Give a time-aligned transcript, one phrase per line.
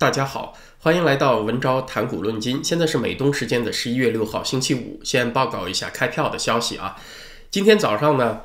[0.00, 2.64] 大家好，欢迎来到文昭谈股论金。
[2.64, 4.98] 现在是美东时间的十一月六号星期五。
[5.04, 6.96] 先报告一下开票的消息啊。
[7.50, 8.40] 今天早上呢，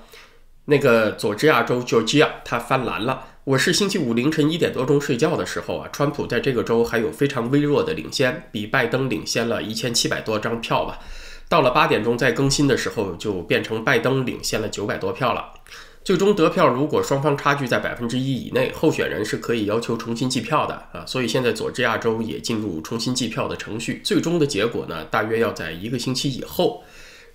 [0.66, 3.28] 那个佐治亚州 Georgia 它翻蓝了。
[3.46, 11.00] 我是星期五凌晨一点多钟睡觉的时候啊，川普在这个州还有非常微弱的领先，比拜登领先了一千七百多张票吧。
[11.48, 15.54] 到了八点钟再更新的时候，就变成拜登领先了九百多票了。
[16.06, 21.04] 最终得票，如果双方差距在百分之一以内，候选人是可以要求重新计票的啊。
[21.08, 24.02] 所以现在佐治亚州也进入重新计票的程序。
[24.04, 26.84] 最终的结果呢，大约要在一个星期以后。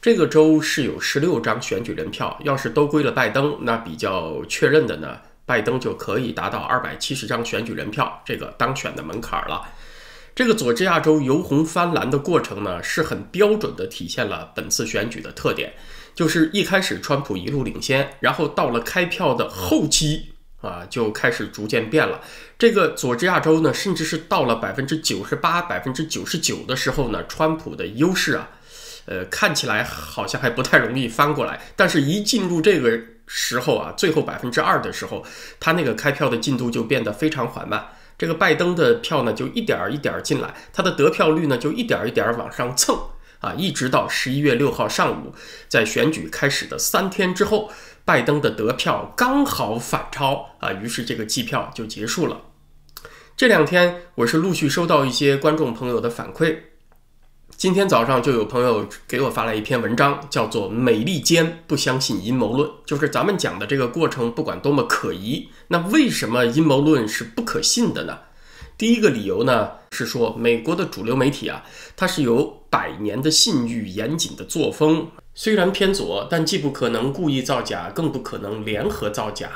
[0.01, 9.62] 这个州是有十六张选举人票，要是都归了拜登，那比较确认的呢，拜登就可以达到二百七十张选举人票这个当选的门槛了。
[10.33, 15.73] 这个佐治亚州由红翻蓝的过程呢，是很标准的体现了本次选举的特点。
[16.20, 22.20] 就是一开始川普一路领先，然后到了开票的后期啊，就开始逐渐变了。
[22.59, 28.50] 这个佐治亚州呢，甚至是到了百分之九十八、百分之九十九的时候呢，川普的优势啊，
[29.06, 31.58] 呃，看起来好像还不太容易翻过来。
[31.75, 35.25] 但是，一进入这个时候啊，最后百分之二的时候，
[35.58, 37.83] 他那个开票的进度就变得非常缓慢。
[38.19, 42.95] 这个拜登的票呢，就一点儿一点儿进来，他的得票率呢，就一点儿一点儿往上蹭。
[43.41, 45.34] 啊，一直到十一月六号上午，
[45.69, 47.70] 在选举开始的三天之后，
[48.05, 52.42] 拜登的得票刚好反超啊，于是这个计票就结束了。
[53.36, 56.58] 这两天我是陆续收到一些观众朋友的反馈，
[57.56, 68.18] 今天早上就有朋友给我发来一篇文章，叫做《美利坚不相信阴谋论》，就是咱们讲的这个过程，不管多么可疑，那为什么阴谋论是不可信的呢？
[68.81, 71.62] 第一个理由呢，是说美国的主流媒体啊，
[71.95, 79.51] 它是有百年的信誉、严谨的作风，虽然偏左，但既不可能故意造假，更不可能联合造假。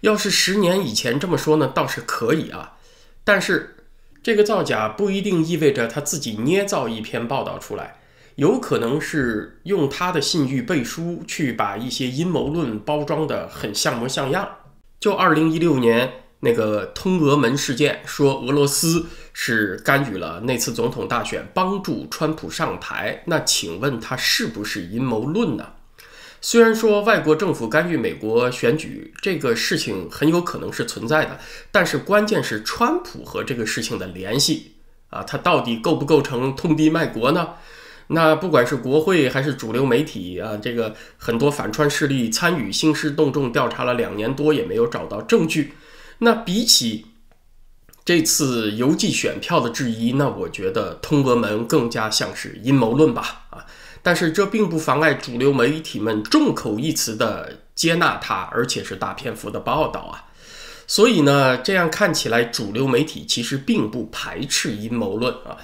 [0.00, 2.78] 要是十年以前这么说呢，倒是可以啊。
[3.24, 3.76] 但是
[4.22, 8.00] 这个造假不一定意味着他自己捏造一篇报道出来，
[8.36, 14.48] 有可能是用他的信誉背书，去把一些阴谋论包装的很像模像样。
[14.98, 16.21] 就二零一六年。
[16.44, 23.22] 那个通俄门事件说俄罗斯是干预了那次总统大选，帮助川普上台。
[23.26, 25.74] 那请问他是不是阴谋论呢？
[26.40, 31.38] 虽然说外国政府干预美国选举这个事情很有可能是存在的，
[31.70, 34.72] 但是关键是川普和这个事情的联系
[35.10, 37.50] 啊，他到底构不构成通敌卖国呢？
[38.08, 45.74] 那不管是国会还是主流媒体啊，这个很多反川势力参与兴师动众调查了两年多，也没有找到证据。
[46.24, 47.06] 那比起
[48.04, 53.66] 这次邮寄选票的质疑，那我觉得通俄门更加像是阴谋论吧，啊！
[54.04, 60.26] 但是这并不妨碍主流媒体们众口一词的接纳它，而且是大篇幅的报道啊。
[60.86, 65.58] 所以呢，这样看起来，主流媒体其实并不排斥阴谋论啊。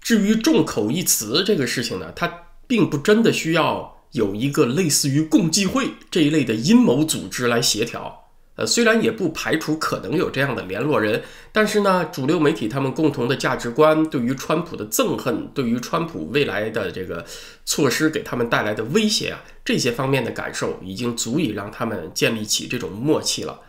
[0.00, 8.29] 至于众口一词这个事情呢，它并不真的需要有一个类似于共济会这一类的阴谋组织来协调。
[8.60, 17.24] 呃，虽然也不排除可能有这样的联络人，但是呢，主流媒体他们共同的价值观，对于川普的憎恨，对于川普未来的这个
[17.64, 23.60] 措施给他们带来的威胁啊，这些方面的感受已经足以让他们建立起这种默契了。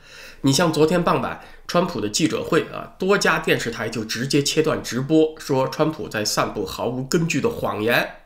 [0.42, 8.21] 你像昨天傍晚，川普的记者会啊，多家电视台就直接切断直播，说川普在散布毫无根据的谎言。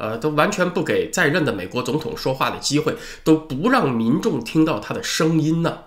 [0.00, 5.80] 呃，都完全不给在任的美国总统说话的机会，都不让民众听到他的声音呢。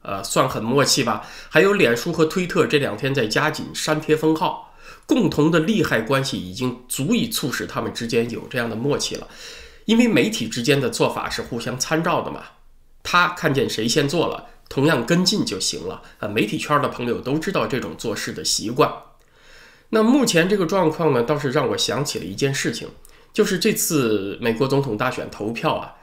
[0.00, 1.26] 呃，算很默契吧？
[1.50, 4.74] 还有脸书和推特这两天在加紧删帖封号，
[5.06, 9.28] 共同的利害关系已经足以促使他们之间有这样的默契了。
[9.84, 12.42] 因为媒体之间的做法是互相参照的嘛，
[13.02, 16.00] 他看见谁先做了，同样跟进就行了。
[16.20, 18.90] 呃，媒体圈的朋友都知道这种做事的习惯。
[19.94, 22.88] 那目前这个状况呢，倒是让我想起了一件事情，
[23.32, 25.94] 就是这次美国总统大选投票啊，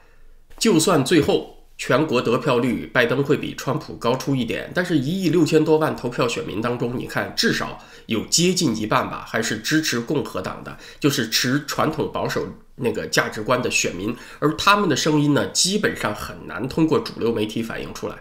[0.58, 12.48] 就算最后全国得票率拜登会比川普高出一点，但是一亿六千多万投票选民当中，你看至少有接近一半吧，还是支持共和党的，就是持传统保守
[12.78, 18.16] 那个价值观的选民，而他们的声音呢，基本上很难通过主流媒体反映出来。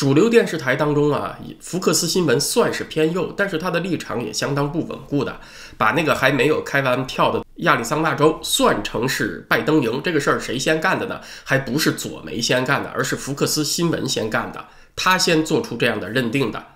[0.00, 5.38] 主流电视台当中啊，福克斯新闻算是偏右，但是他的立场也相当不稳固的。
[5.76, 11.20] 把那个还没有开完票的亚利桑那州算成是拜登赢，这个事儿谁先干的呢？
[11.44, 16.68] 还不是左媒先干的，而是福克斯新闻先干的，他先做出这样的认定的。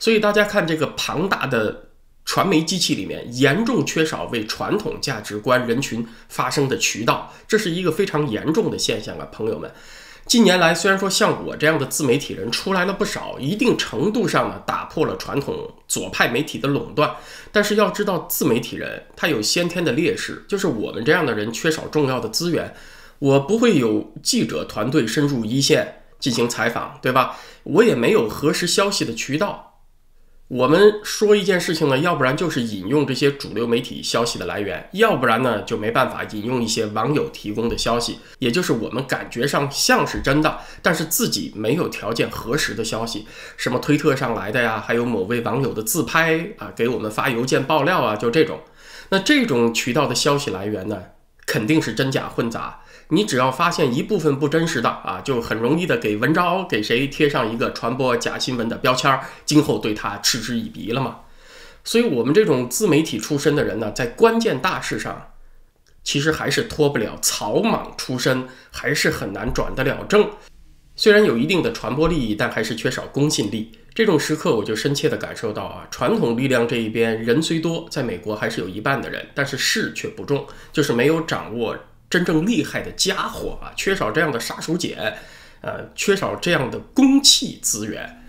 [0.00, 1.90] 所以大家看这个庞大的
[2.24, 9.70] 传媒机器里面，严重缺少为传统价值观人群发声的渠道，这是一个非常严重的现象啊，朋友们。
[10.32, 17.14] 近年来，虽然说像我这样的自媒体人出来了不少，一定程度上呢打破了传统左派媒体的垄断，
[17.52, 22.74] 但是要知道，自媒体人他有先天的劣势，就是我们这样的人缺少重要的资源。
[23.18, 27.36] 我不会有记者团队深入一线进行采访，对吧？
[27.64, 29.71] 我也没有核实消息的渠道。
[30.52, 43.26] 我们说一件事情呢，要不然就是引用这些主流媒体消息的来源，要不然呢就没办法引用一些网友提供的消息，也就是我们感觉上像是真的，但是自己没有条件核实的消息，
[43.56, 48.60] 什么推特上来的呀，还有某位网友的自拍啊，给我们发邮件爆料啊，就这种。
[49.08, 51.02] 那这种渠道的消息来源呢，
[51.46, 52.81] 肯定是真假混杂。
[53.14, 61.18] 你只要发现一部分不真实的啊，就很容易的给文章给谁贴上一个传播假新闻的标签儿，今后对他嗤之以鼻了嘛。
[61.84, 65.32] 所以，我们这种自媒体出身的人呢，在关键大事上，
[66.02, 70.30] 其实还是脱不了草莽出身，还是很难转得了正。
[70.96, 73.72] 虽然有一定的传播利益，但还是缺少公信力。
[73.94, 81.76] 这种时刻，我就深切地感受到啊，传统力量这一边人虽多，在美国还是有一半的人，但是势却不重，就是没有掌握。
[82.12, 84.94] 真正厉害的家伙啊，缺少这样的杀手锏，
[85.62, 88.22] 呃，缺少这样的公器资源。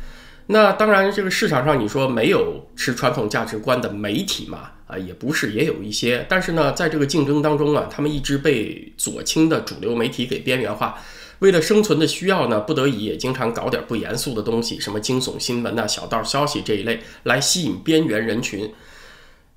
[0.47, 4.71] 那当然，这个市场上你说没有持传统价值观的媒体嘛？
[4.87, 6.25] 啊，也不是，也有一些。
[6.29, 10.97] 但是呢，在这个竞争当中啊，他们一直被左倾的主流媒体给边缘化。
[11.39, 18.71] 为了生存的需要呢，不得已也经常搞点不严肃的东西，什么惊悚新闻呐、小道消息这一类，来吸引边缘人群。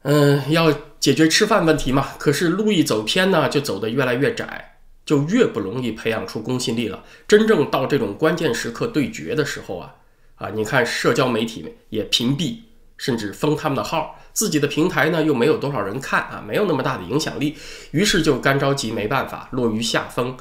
[0.08, 2.10] 嗯，要解决吃饭问题嘛？
[2.16, 7.02] 可是路一走偏呢，就走得越来越窄，就越不容易培养出公信力了。
[7.26, 9.96] 真正到这种关键时刻对决的时候啊，
[10.36, 12.58] 啊，你看社交媒体也屏蔽
[12.96, 17.56] 甚至封他们的号，自己的平台呢又没有多少人看啊，没有那么大的影响力，
[17.90, 20.36] 于是就干着急，没办法落于下风。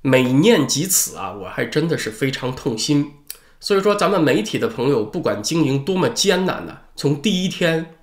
[0.00, 3.12] 每念及此啊，我还真的是非常痛心。
[3.60, 7.93] 所以说，咱们媒体的朋友，不管经营多么艰难呢，从第一天。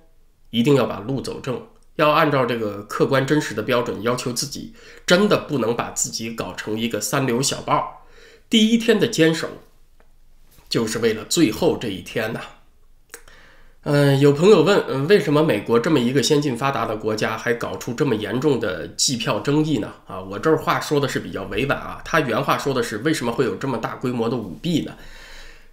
[0.52, 1.60] 一定要把路走正，
[1.96, 4.74] 要按照这个客观真实的标准要求自己，
[5.06, 8.04] 真的不能把自己搞成一个三流小报。
[8.50, 9.48] 第一天的坚守，
[10.68, 12.40] 就是为了最后这一天呐。
[13.84, 19.92] 嗯，有朋友问，嗯，为什么美国这么一个先进发达的国家，还搞出这么严重的计票争议呢？
[20.06, 24.94] 啊，我这话说的是比较委婉啊，他原话说的是，为什么会有这么大规模的舞弊呢？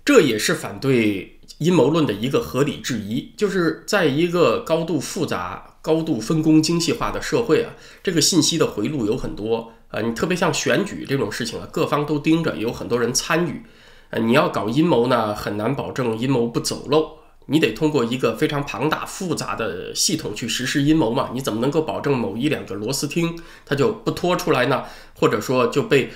[0.06, 1.39] 这也是反对。
[1.60, 10.00] 阴谋论的一个合理质疑，就是在一个高度复杂、高度分工精细化的社会啊，这个信息的回路有很多啊。
[10.00, 13.64] 你特别像选举这种事情啊，各方都盯着，有很多人参与。
[14.12, 17.20] 呃，你要搞阴谋呢，很难保证阴谋不走漏。
[17.48, 21.32] 你得通过一个非常庞大、复杂的系统去实施阴谋嘛？
[21.34, 24.86] 你怎么能够保证某一两个螺丝钉它就不拖出来呢？
[25.14, 26.10] 或者说就被？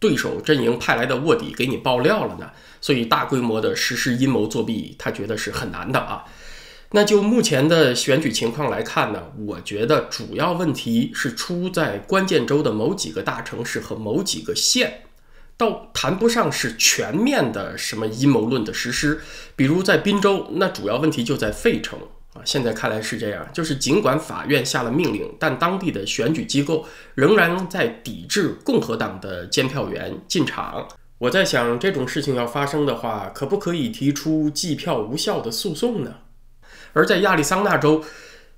[0.00, 2.50] 对手阵营派来的卧底给你爆料了呢，
[2.80, 6.24] 所以大规模的实施阴谋作弊，他觉得是很难的啊。
[6.92, 15.02] 那就目前的选举情况来看呢，我觉得主要问题是出在关键州的某几个大城市和某几个县，
[15.56, 19.20] 倒谈不上是全面的什么阴谋论的实施。
[19.54, 21.96] 比如在滨州，那主要问题就在费城。
[22.32, 26.86] 啊，现在看来是这样，就是尽管法院下了命令，但当地的选举机构
[27.16, 30.86] 仍然在抵制共和党的监票员进场。
[31.20, 36.14] 我在想，这种事情要发生的话，可不可以提出计票无效的诉讼呢？
[36.94, 38.02] 而在亚利桑那州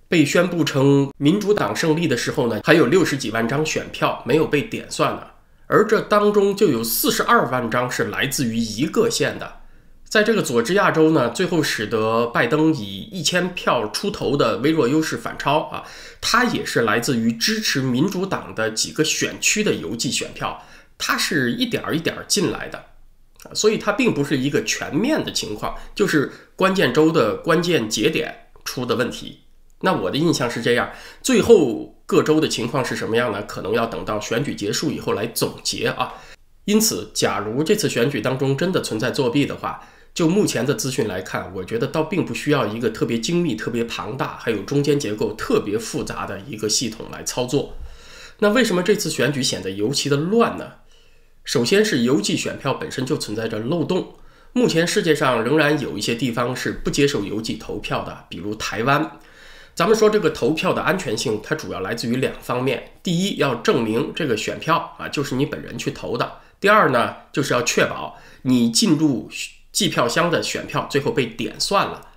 [0.07, 5.26] 被宣布成民主党胜利的时候呢，还有六十几万张选票没有被点算呢，
[5.66, 9.54] 而这当中就有四十二万张是来自于一个县的。
[10.09, 15.83] 在这个佐治亚州呢，最后使得拜登以一千票出头的微弱优势反超啊，
[16.21, 20.62] 他也是来自于支持民主党的几个选区的邮寄选票，
[20.99, 22.78] 它是一点儿一点儿进来的
[23.44, 29.40] 啊，所以它并不是一个全面的情况，就是关键州的关键节点出的问题。
[29.80, 33.42] 那我的印象是这样，最后各州的情况是什么样呢？
[33.42, 36.14] 可能要等到选举结束以后来总结啊。
[36.66, 39.84] 因此，假如这次选举当中真的存在作弊的话，
[40.14, 47.75] 就目前的资讯来看，我觉得倒并不需要一个特别精密、特别庞大，还有中间结构特别复杂的一个系统来操作。
[48.38, 50.75] 那为什么这次选举显得尤其的乱呢？
[51.44, 54.14] 首先是邮寄选票本身就存在着漏洞，
[54.52, 59.18] 目前世界上仍然有一些地方是不接受邮寄投票的，比如台湾。
[59.75, 66.26] 咱们说这个投票的安全性，它主要来自于两方面：第一，要证明这个选票啊就是你本人去投的；
[66.61, 69.30] 第二呢，就是要确保你进入。
[69.72, 72.08] 计票箱的选票最后被点算了，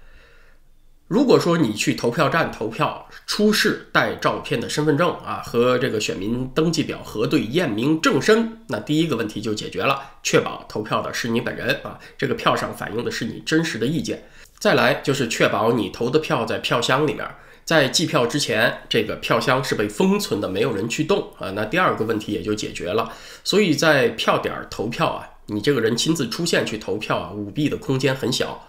[1.08, 14.28] 如果说你去投票站投票，出示带照片的身份证啊和这个选民登记表核对验明正身，那第一个问题就解决了，确保投票的是你本人啊，这个票上反映的是你真实的意见。
[14.58, 17.24] 再来就是确保你投的票在票箱里面，
[17.64, 21.52] 在计票之前，这个票箱是被封存的，没有人去动啊。
[21.52, 23.14] 那第二个问题也就解决了。
[23.44, 28.68] 所以在票点投票啊，你这个人亲自出现去投票啊，舞弊的空间很小。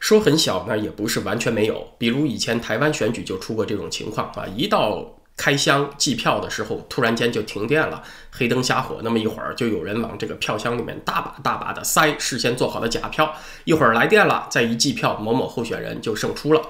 [0.00, 1.86] 说很小呢，也不是完全没有。
[1.98, 5.04] 比如以前台湾选举就出过这种情况啊，一到
[5.36, 13.32] 开箱计票的时候，突然间就停电了，黑灯瞎火，那么一会儿就有人往这个票箱里面大把大把的塞事先做好的假票，
[13.64, 16.62] 一会儿来电了，再一计票，某某候选人就胜出了。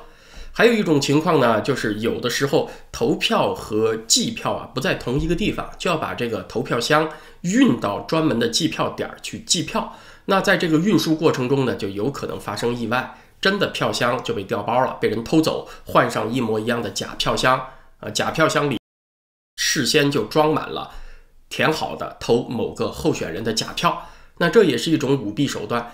[0.53, 7.09] 还有一种情况呢，就是有的时候投票和计票啊不在同一个地方，就要把这个投票箱
[7.43, 9.95] 运到专门的计票点去计票。
[10.31, 17.59] 那在这个运输过程中呢，就有可能发生意外，真的票箱就被调包了，被人偷走，换上一模一样的假票箱。
[18.01, 18.79] 啊，假票箱里
[19.57, 20.91] 事先就装满了
[21.49, 24.07] 填好的投某个候选人的假票。
[24.37, 25.93] 那这也是一种舞弊手段。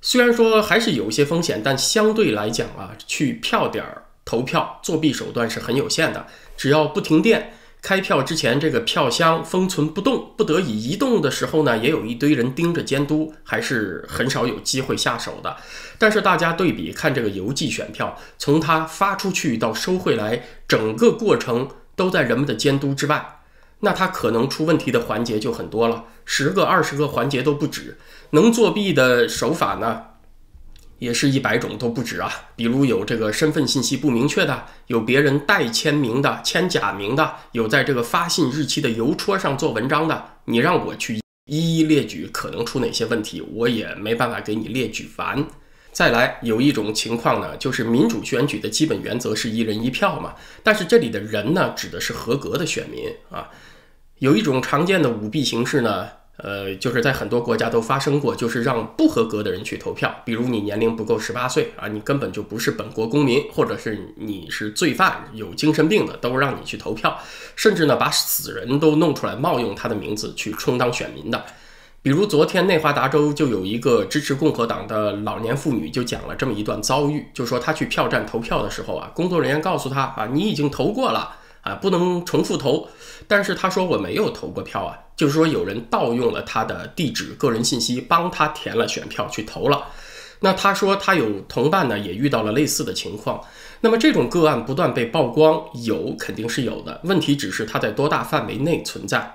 [0.00, 3.84] 虽然说还是有一些风险，但相对来讲啊，去票点
[4.24, 7.54] 投票作弊手段是很有限的，只要不停电。
[7.80, 15.56] 开票之前，这个票箱封存不动，不得已移动的时候呢，也有一堆人盯着监督，还是很少有机会下手的。
[15.96, 23.40] 但是大家对比看这个邮寄选票，从它发出去到收回来，整个过程都在人们的监督之外，
[23.80, 27.96] 那它可能出问题的环节就很多了，十个、二十个环节都不止。
[28.30, 30.02] 能作弊的手法呢？
[30.98, 32.30] 也是一百种都不止啊！
[32.56, 40.30] 比如有这个身份信息不明确的，有别人代签名的、签假名的，有在这个发信日期的邮戳上做文章的。
[40.46, 45.46] 你让我去一一列举可能出哪些问题，我也没办法给你列举完。
[45.92, 53.48] 再来，有一种情况呢，就是民主选举的基本原则是一人一票嘛，但是这里的人呢，指的是合格的选民啊。
[54.18, 56.17] 有一种常见的舞弊形式呢。
[56.38, 60.22] 呃，就是在很多国家都发生过，就是让不合格的人去投票。
[60.24, 67.18] 比如你年龄不够十八岁啊，你根本就不是本国公民，或者是你是罪犯、有精神病的，都让你去投票。
[67.56, 71.44] 甚至呢，把死人都弄出来冒用他的名字去充当选民的。
[72.00, 81.37] 比如昨天内华达州就有一个支持共和党的老年妇女就讲了这么一段遭遇，就说她去票站投票的时候啊，工作人员告诉她啊，你已经投过了。
[81.68, 82.88] 啊，不能重复投，
[83.26, 89.86] 但是他说我没有投过票啊，就是说有人盗用了他的地址、个人信息，帮他填了选票去投了。
[90.40, 93.40] 那他说他有同伴呢，也遇到了类似的情况。
[93.80, 99.34] 那么这种个案不断被曝光，有肯定是有的，问题只是它在多大范围内存在。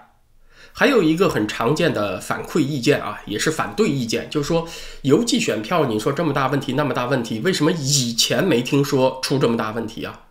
[0.75, 4.67] 还有一个很常见的反馈意见啊，也是反对意见，就是说
[5.03, 10.21] 邮寄选票，你说这么大问题，那么大问题，为什么以前没听说出这么大问题啊？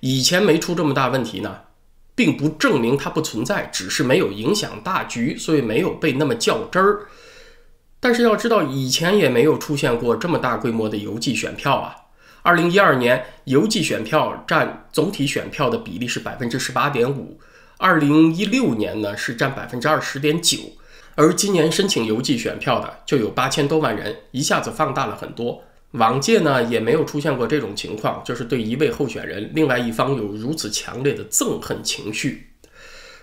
[0.00, 1.60] 以前没出这么大问题呢，
[2.14, 7.06] 并不证明它不存在，只是没有影响大局，所以没有被那么较真儿。
[8.00, 11.96] 但是要知道，以前也没有出现过这么大规模的邮寄选票啊。
[12.42, 17.40] 二零一二年，邮寄选票占总体选票的比例是百分之十八点五，
[17.76, 20.58] 二零一六年呢是占百分之二十点九，
[21.16, 25.64] 而今年申请邮寄选票的就有八千多万人，一下子放大了很多。
[25.92, 32.50] 往届呢也没有出现过这种情况，就是对一位候选人，另外一方有如此强烈的憎恨情绪。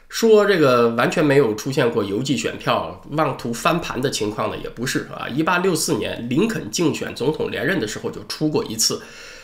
[0.09, 5.27] 说这个完全没有出现过邮寄选票妄图翻盘的情况呢，也不是啊。
[5.27, 9.01] 一八六四年林肯竞选总统连任的时候就出过一次，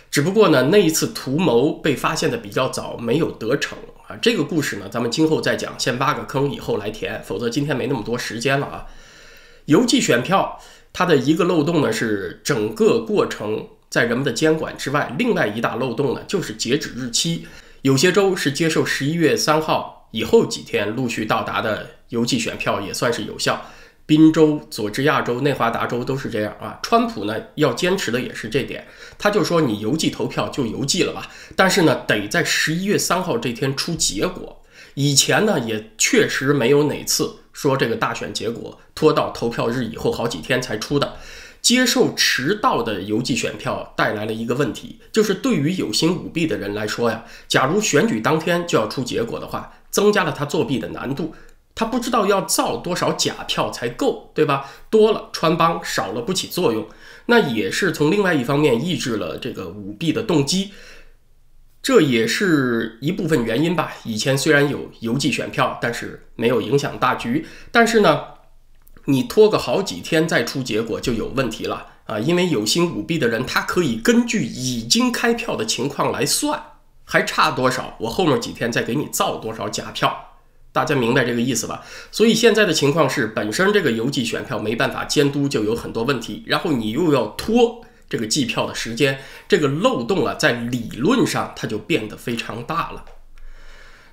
[0.09, 4.15] 只不过呢那一次图谋被发现的比较早，没有得逞啊。
[4.21, 8.85] 这个故事呢咱们今后再讲，先挖个坑以后来填，否则今天没那么多时间了啊。
[9.65, 10.59] 邮寄选票。
[10.93, 17.47] 它的一个漏洞呢是整个过程在人们的监管之外，另外一大漏洞呢就是截止日期。
[17.81, 23.65] 有些州是接受十一月三号以后几天陆续到达的邮寄选票也算是有效。
[24.05, 26.77] 宾州、佐治亚州、内华达州都是这样啊。
[26.83, 28.85] 川普呢要坚持的也是这点，
[29.17, 34.61] 他就说你邮寄投票就邮寄了吧，但是呢得在十一月三号这天出结果。
[34.95, 37.35] 以前呢也确实没有哪次。
[37.53, 41.17] 说这个大选结果拖到投票日以后好几天才出的，
[41.61, 51.33] 接受迟到的邮寄选票带来了一个问题，就是对于有心舞弊的人来说呀，假如选举当天就要出结果的话，增加了他作弊的难度。
[51.73, 54.69] 他不知道要造多少假票才够，对吧？
[54.89, 56.85] 多了穿帮，少了不起作用，
[57.27, 60.71] 那也是从另外一方面抑制了这个舞弊的动机。
[61.81, 63.93] 这也是一部分原因吧。
[64.03, 67.45] 以前虽然有邮寄选票，但是没有影响大局。
[67.71, 68.23] 但是呢，
[69.05, 76.61] 你拖个好几天再出结果就有问题了啊，因为有心舞弊的人，他可以根据已经开票的情况来算，
[77.03, 80.27] 还差多少，我后面几天再给你造多少假票。
[80.71, 81.83] 大家明白这个意思吧？
[82.11, 93.05] 所以现在的情况是，本身这个邮寄选票没办法监督，就有很多问题，然后你又要拖这个计票的时间，这个漏洞啊，在理论上它就变得非常大了。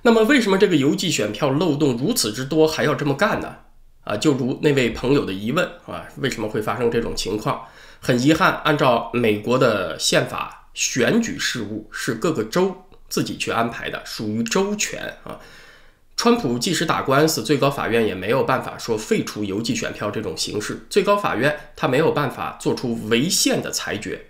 [0.03, 3.57] 那么，为什么这个邮寄选票漏洞如此之多，还要这么干呢？
[4.05, 7.67] 啊，就如那位朋友的疑问啊，为什么会发生这种情况？
[7.99, 15.37] 很遗憾，按照美国的宪法，选举事务是各个州自己去安排的，属于州权啊。
[16.21, 20.77] 川普即使打官司，最高法院也没有办法说废除邮寄选票这种形式。
[20.89, 24.25] 最高法院他没有办法做出违宪的裁决。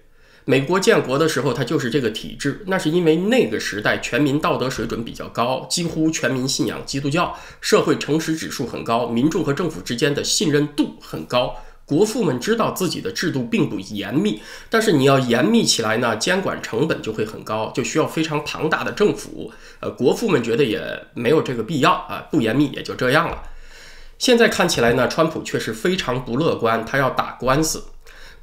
[0.45, 11.55] 美国建国的时候，他就是这个体制，那是因为那个时代全民道德水准比较高，几乎全民信仰基督教，社会诚实指数很高，民众和政府之间的信任度很高。
[11.89, 19.51] 国父们知道自己的制度并不严密，但是你要严密起来呢，监管成本就会很高，就需要非常庞大的政府。
[19.79, 20.79] 呃，国父们觉得也
[21.15, 23.41] 没有这个必要啊，不严密也就这样了。
[24.19, 27.85] 现在看起来呢，川普却是非常不乐观，他要打官司。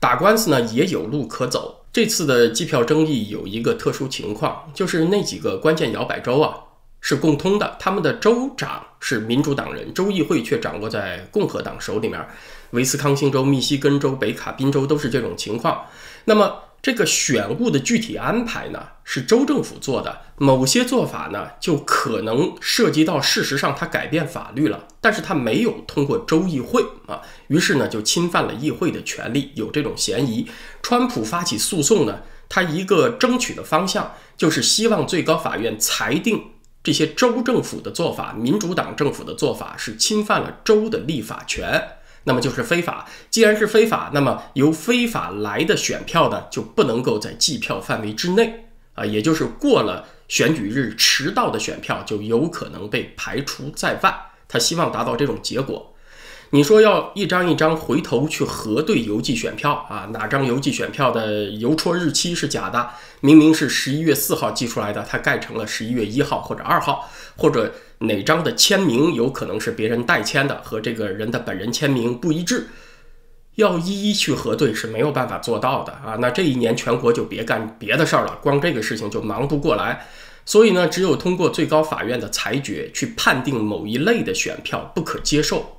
[0.01, 1.85] 打官司呢也有路可走。
[1.93, 6.66] 这次的计票争议有一个特殊情况，就是那几个关键摇摆州啊
[7.09, 12.21] 是共通的，他们的州长是民主党人，州议会却掌握在共和党手里面。
[12.71, 15.87] 威斯康星州、密西根州、北卡宾州都是这种情况。
[16.25, 20.23] 那么，这个选务的具体安排呢，是州政府做的。
[20.39, 30.49] 某些做法呢，就可能涉及到事实上他改变法律了，但是他没有通过州议会啊，于是呢，就侵犯了议会的权利，有这种嫌疑。
[30.83, 36.43] 川普发起诉讼呢，他一个争取的方向就是希望最高法院裁定
[36.87, 41.85] 这些州政府的做法，民主党政府的做法是侵犯了州的立法权。
[42.23, 43.09] 那么就是非法。
[43.29, 54.17] 既然是非法，那么由非法来的选票呢，就不能够在计票范围之内啊，也就是过了选举日迟到的选票就有可能被排除在外。
[54.47, 55.96] 他希望达到这种结果。
[56.51, 62.89] 你说要一张一张回头去核对邮寄选票啊，哪张邮寄选票的邮戳日期是假的？
[63.21, 72.69] 明明是十一月四号寄出来的，它盖成了十一月一号或者二号，或者哪张的签名有可能是别人代签的，和这个人的本人签名不一致，
[73.57, 76.17] 要一一去核对是没有办法做到的啊。
[76.21, 80.07] 那这一年全国就别干别的事儿了，光这个事情就忙不过来。
[80.45, 85.76] 所以呢，只有通过最高法院的裁决去判定某一类的选票不可接受。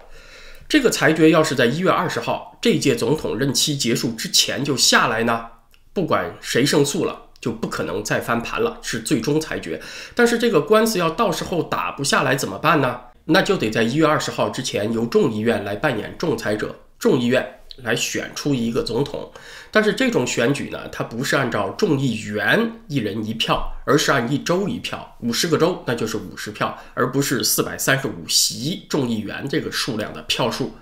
[0.70, 5.46] 这个裁决要是在一月二十号这届总统任期结束之前就下来呢，
[5.94, 9.82] 不管谁胜诉了，就不可能再翻盘了，是最终裁决。
[10.14, 13.00] 但是这个官司要到时候打不下来怎么办呢？
[13.26, 17.57] 那就得在一月二十号之前由众议院来扮演仲裁者，众议院。
[17.84, 19.32] 来选出一个总统，
[19.72, 30.74] 但是这种选举呢，它不是按照众议员一人一票，而是按一州一票，五十个州那就是五十票，而不是四百三十五席众议员这个数量的票数。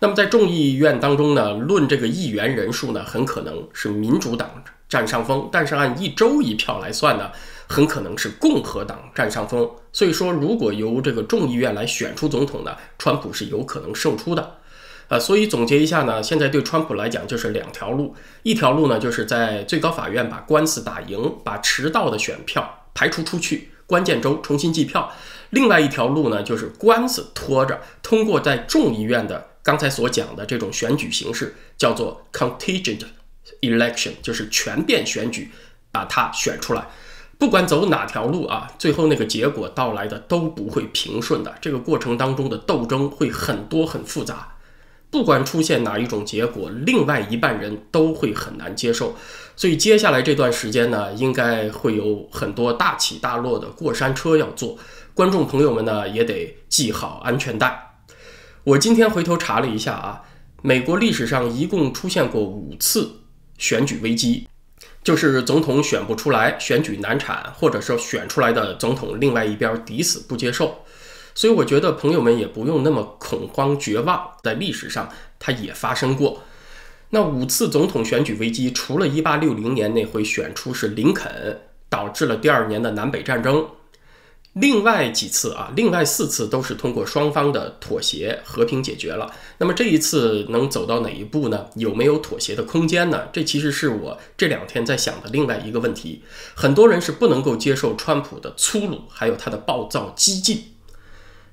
[0.00, 4.50] 那么在众议院当中呢，论这个议员人数呢，很可能是民主党
[4.88, 7.30] 占上风，但是按一州一票来算呢，
[7.68, 9.70] 很可能是共和党占上风。
[9.92, 14.56] 所以说，如果由这个众议院来选出总统呢，川普是有可能胜出的。
[15.10, 25.10] 啊，所以总结一下呢，现在对川普来讲就是两条路，一条路呢就是在最高法院把官司打赢，把迟到的选票排除出去，关键州重新计票；
[25.50, 33.00] 另外一条路呢就是官司拖着，通过在众议院的刚才所讲的这种选举形式，叫做 contingent
[33.62, 35.50] election，就是全变选举，
[35.90, 36.86] 把它选出来。
[37.36, 44.54] 不管走哪条路啊，最后那个结果到来的都不会平顺的，这个过程当中的斗争会很多很复杂。
[45.10, 49.16] 不管出现哪一种结果，另外一半人都会很难接受，
[49.56, 54.78] 所以接下来这段时间呢，应该会有很多大起大落的过山车要坐。
[55.12, 57.90] 观众朋友们呢，也得系好安全带。
[58.62, 60.22] 我今天回头查了一下啊，
[60.62, 63.10] 美国历史上一共出现过五次
[63.58, 64.46] 选举危机，
[65.02, 70.84] 就是总统选不出来，选举难产，或者说选出来的总统另外一边抵死不接受。
[71.40, 76.42] 所以我觉得朋友们也不用那么恐慌绝望，在历史上它也发生过。
[77.08, 83.66] 那五次总统选举危机，除了1860年那回选出是林肯，导致了第二年的南北战争，
[84.52, 89.32] 另外几次啊，另外四次都是通过双方的妥协和平解决了。
[89.56, 91.64] 那么这一次能走到哪一步呢？
[91.76, 93.28] 有没有妥协的空间呢？
[93.32, 96.22] 这其实是我这两天在想的另外一个问题。
[96.54, 100.74] 很多人是不能够接受川普的粗鲁，还有他的暴躁激进。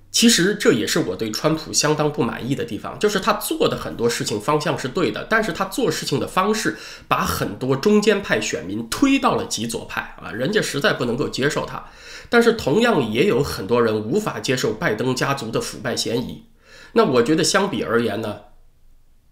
[0.09, 11.85] 其实这也是我对川普相当不满意的地方，就是他做的很多事情方向是对的，但是他做事情的方式把很多中间派选民推到了极左派啊，人家实在不能够接受他。
[12.29, 16.45] 但是同样也有很多人无法接受拜登家族的腐败嫌疑。
[16.93, 18.39] 那我觉得相比而言呢，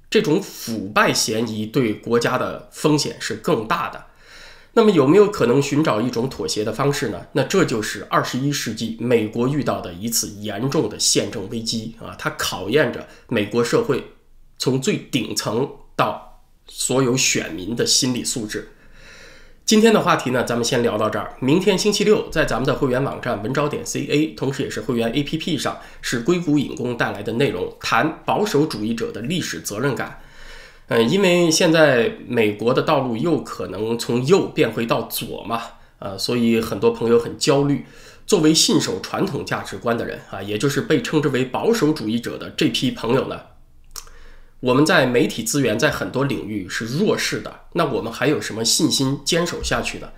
[0.10, 4.06] 这种腐败嫌疑对国家的风险是更大的。
[4.78, 7.26] 那么有没有可能寻找一种妥协的方式呢？
[7.32, 12.14] 那这就是二十一世纪美国遇到的一次严重的宪政危机啊！
[12.20, 14.04] 它考验着美国社会
[14.58, 18.68] 从最顶层到所有选民的心理素质。
[19.64, 21.34] 今天的话题呢，咱们先聊到这儿。
[21.40, 30.20] 明天星期六，在咱们的会员网站文招点 ca，同时也是会员 APP 上，是硅谷引工带来的内容，谈保守主义者的历史责任感。
[30.88, 35.62] 嗯，因为现在美国的道路又可能从右变回到左嘛，
[36.00, 37.86] 呃，所以很多朋友很焦虑。
[38.28, 43.40] 作为信守传统价值观的人啊，也就是被称之为保守主义者的这批朋友呢。
[44.62, 50.10] 我们在媒体资源在很多领域是弱势的，那我们还有什么信心坚守下去呢？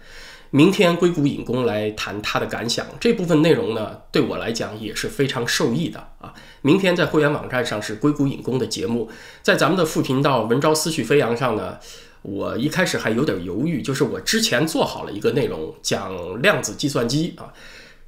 [0.52, 6.34] 明天硅谷引工来谈他的感想，这部分内容呢，对我来讲也是非常受益的啊。
[6.62, 9.10] 明天在会员网站上是硅谷引工的节目，
[9.42, 11.78] 在咱们的副频道文昭思绪飞扬上呢，
[12.22, 17.52] 我一开始还有点犹豫，就是我之前做好了一个内容讲量子计算机啊，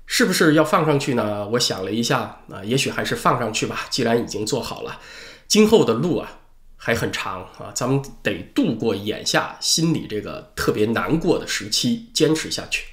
[0.06, 1.47] 是不是要放上去呢？
[1.49, 4.99] 我想了一下啊，也许还是放上去吧，既然已经做好了。
[5.47, 6.39] 今后的路啊
[6.82, 12.86] 还很长啊，咱们得度过眼下心里这个特别难过的时期，坚持下去。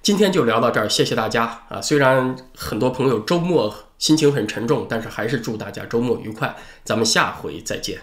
[0.00, 1.82] 今天就聊到这儿，谢谢大家啊！
[1.82, 6.54] 虽然很多朋友周末心情很沉重，但是还是祝大家周末愉快。
[6.84, 8.00] 咱们下回再见。